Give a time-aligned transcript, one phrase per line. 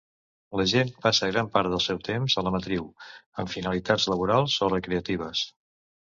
[0.59, 2.87] La gent passa gran part del seu temps a la "matriu"
[3.43, 5.43] amb finalitats laborals o recreatives.